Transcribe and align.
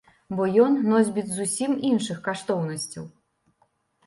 Бо 0.37 0.45
ён 0.63 0.77
носьбіт 0.93 1.27
зусім 1.33 1.75
іншых 1.91 2.17
каштоўнасцяў. 2.29 3.05